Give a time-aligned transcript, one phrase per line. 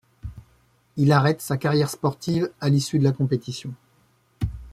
[0.97, 3.71] Il arrête sa carrière sportive à l'issue de la compétition.